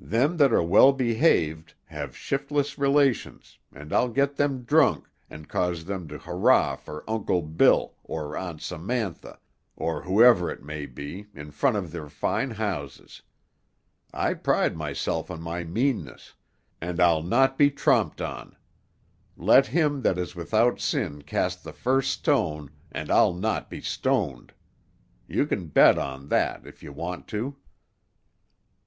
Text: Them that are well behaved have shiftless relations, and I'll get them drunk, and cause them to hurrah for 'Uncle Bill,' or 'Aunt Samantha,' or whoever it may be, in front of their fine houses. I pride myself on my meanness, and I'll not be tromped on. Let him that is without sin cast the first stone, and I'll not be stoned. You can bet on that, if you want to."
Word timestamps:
Them 0.00 0.36
that 0.36 0.52
are 0.52 0.62
well 0.62 0.92
behaved 0.92 1.72
have 1.86 2.14
shiftless 2.14 2.76
relations, 2.78 3.56
and 3.74 3.90
I'll 3.90 4.10
get 4.10 4.36
them 4.36 4.64
drunk, 4.64 5.08
and 5.30 5.48
cause 5.48 5.86
them 5.86 6.06
to 6.08 6.18
hurrah 6.18 6.76
for 6.76 7.02
'Uncle 7.08 7.40
Bill,' 7.40 7.94
or 8.04 8.36
'Aunt 8.36 8.60
Samantha,' 8.60 9.38
or 9.74 10.02
whoever 10.02 10.50
it 10.50 10.62
may 10.62 10.84
be, 10.84 11.28
in 11.34 11.52
front 11.52 11.78
of 11.78 11.90
their 11.90 12.10
fine 12.10 12.50
houses. 12.50 13.22
I 14.12 14.34
pride 14.34 14.76
myself 14.76 15.30
on 15.30 15.40
my 15.40 15.64
meanness, 15.64 16.34
and 16.78 17.00
I'll 17.00 17.22
not 17.22 17.56
be 17.56 17.70
tromped 17.70 18.20
on. 18.20 18.54
Let 19.38 19.68
him 19.68 20.02
that 20.02 20.18
is 20.18 20.36
without 20.36 20.80
sin 20.80 21.22
cast 21.22 21.64
the 21.64 21.72
first 21.72 22.10
stone, 22.10 22.70
and 22.90 23.10
I'll 23.10 23.32
not 23.32 23.70
be 23.70 23.80
stoned. 23.80 24.52
You 25.26 25.46
can 25.46 25.68
bet 25.68 25.96
on 25.96 26.28
that, 26.28 26.66
if 26.66 26.82
you 26.82 26.92
want 26.92 27.26
to." 27.28 27.56